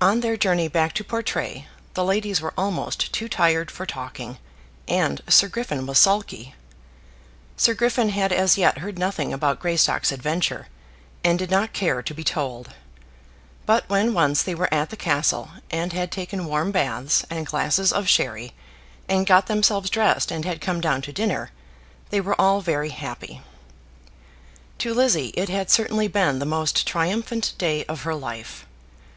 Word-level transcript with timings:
On 0.00 0.20
their 0.20 0.36
journey 0.36 0.68
back 0.68 0.92
to 0.92 1.02
Portray, 1.02 1.66
the 1.94 2.04
ladies 2.04 2.40
were 2.40 2.54
almost 2.56 3.12
too 3.12 3.28
tired 3.28 3.72
for 3.72 3.84
talking; 3.84 4.38
and 4.86 5.20
Sir 5.28 5.48
Griffin 5.48 5.84
was 5.84 5.98
sulky. 5.98 6.54
Sir 7.56 7.74
Griffin 7.74 8.10
had 8.10 8.32
as 8.32 8.56
yet 8.56 8.78
heard 8.78 9.00
nothing 9.00 9.32
about 9.32 9.58
Greystock's 9.58 10.12
adventure, 10.12 10.68
and 11.24 11.40
did 11.40 11.50
not 11.50 11.72
care 11.72 12.02
to 12.04 12.14
be 12.14 12.22
told. 12.22 12.72
But 13.66 13.82
when 13.88 14.14
once 14.14 14.44
they 14.44 14.54
were 14.54 14.72
at 14.72 14.90
the 14.90 14.96
castle, 14.96 15.50
and 15.72 15.92
had 15.92 16.12
taken 16.12 16.46
warm 16.46 16.70
baths, 16.70 17.26
and 17.28 17.44
glasses 17.44 17.92
of 17.92 18.06
sherry, 18.08 18.52
and 19.08 19.26
got 19.26 19.48
themselves 19.48 19.90
dressed 19.90 20.30
and 20.30 20.44
had 20.44 20.60
come 20.60 20.80
down 20.80 21.02
to 21.02 21.12
dinner, 21.12 21.50
they 22.10 22.20
were 22.20 22.40
all 22.40 22.60
very 22.60 22.90
happy. 22.90 23.40
To 24.78 24.94
Lizzie 24.94 25.30
it 25.36 25.48
had 25.48 25.68
certainly 25.68 26.06
been 26.06 26.38
the 26.38 26.46
most 26.46 26.86
triumphant 26.86 27.54
day 27.58 27.84
of 27.86 28.02
her 28.02 28.14
life. 28.14 28.66